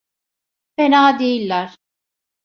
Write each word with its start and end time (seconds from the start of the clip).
Fena 0.75 1.19
değiller. 1.19 1.75